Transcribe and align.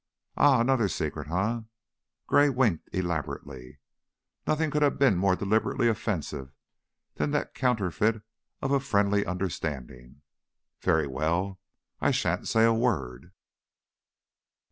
"Ah! 0.35 0.59
Another 0.61 0.87
secret, 0.87 1.29
eh?" 1.29 1.59
Gray 2.25 2.49
winked 2.49 2.89
elaborately 2.91 3.77
nothing 4.47 4.71
could 4.71 4.81
have 4.81 4.97
been 4.97 5.15
more 5.15 5.35
deliberately 5.35 5.87
offensive 5.87 6.55
than 7.17 7.29
that 7.29 7.53
counterfeit 7.53 8.23
of 8.63 8.71
a 8.71 8.79
friendly 8.79 9.27
understanding. 9.27 10.23
"Very 10.79 11.05
well, 11.05 11.59
I 11.99 12.09
sha'n't 12.09 12.47
say 12.47 12.65
a 12.65 12.73
word." 12.73 13.31